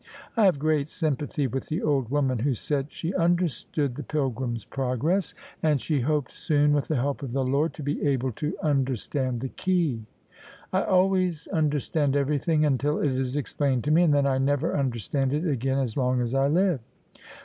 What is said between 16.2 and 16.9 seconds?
I live."